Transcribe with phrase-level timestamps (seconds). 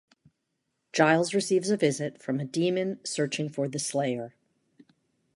[0.93, 4.33] Giles receives a visit from a demon searching for the Slayer.